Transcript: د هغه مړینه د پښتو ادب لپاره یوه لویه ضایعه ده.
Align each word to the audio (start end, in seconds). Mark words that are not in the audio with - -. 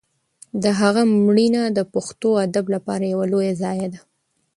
د 0.63 0.65
هغه 0.79 1.01
مړینه 1.25 1.63
د 1.77 1.79
پښتو 1.93 2.29
ادب 2.45 2.65
لپاره 2.75 3.03
یوه 3.13 3.25
لویه 3.31 3.53
ضایعه 3.61 3.87
ده. 3.93 3.99